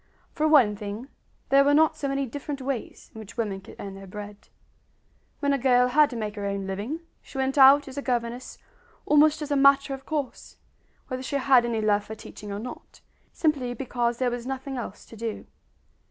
[0.31, 1.09] For one thing,
[1.49, 4.49] there were not so many different ways in which women could earn their bread.
[5.41, 8.57] When a girl had to make her own living she went out as a governess
[9.05, 10.57] almost as a matter of course,
[11.07, 13.01] whether she had any love for teaching or not,
[13.31, 15.45] simply because there was nothing else to do.